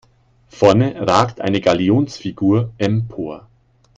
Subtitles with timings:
[0.47, 3.47] Vorne ragt eine Galionsfigur empor.